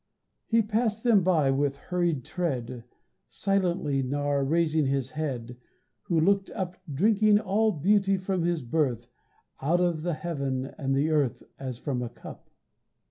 [0.47, 2.85] He passed them by with hurried tread
[3.29, 5.57] Silently, nor raised his head,
[6.07, 9.09] He who looked up Drinking all beauty from his birth
[9.61, 12.49] Out of the heaven and the earth As from a cup.